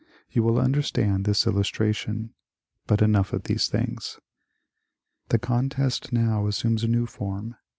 [0.31, 2.33] You will understand this illustration.
[2.87, 4.17] But enough of these things.
[5.29, 7.55] The contest now assumes a new form.